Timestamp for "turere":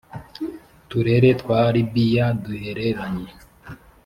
0.89-1.29